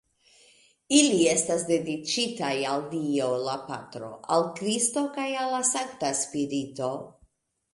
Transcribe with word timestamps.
Ili 0.99 1.17
estas 1.33 1.65
dediĉitaj 1.71 2.49
al 2.71 2.81
Dio, 2.95 3.27
la 3.49 3.59
patro, 3.67 4.09
al 4.37 4.49
Kristo 4.61 5.05
kaj 5.19 5.29
al 5.43 5.55
la 5.59 5.63
Sankta 5.71 6.13
Spirito. 6.23 6.91